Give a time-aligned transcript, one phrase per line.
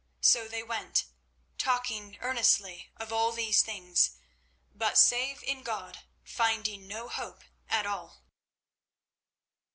[0.21, 1.05] So they went,
[1.59, 4.17] talking earnestly of all these things,
[4.73, 8.23] but save in God finding no hope at all.